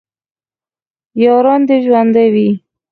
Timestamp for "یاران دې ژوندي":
1.23-2.27